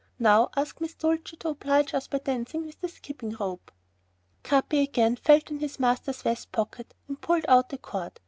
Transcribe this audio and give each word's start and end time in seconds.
And 0.17 0.23
now 0.23 0.49
ask 0.57 0.81
Miss 0.81 0.95
Dulcie 0.95 1.37
to 1.37 1.49
oblige 1.49 1.93
us 1.93 2.07
by 2.07 2.17
dancing 2.17 2.65
with 2.65 2.81
the 2.81 2.87
skipping 2.89 3.35
rope." 3.39 3.71
Capi 4.41 4.79
again 4.79 5.15
felt 5.15 5.51
in 5.51 5.59
his 5.59 5.79
master's 5.79 6.23
vest 6.23 6.51
pocket 6.51 6.95
and 7.07 7.21
pulled 7.21 7.45
out 7.47 7.71
a 7.71 7.77
cord. 7.77 8.19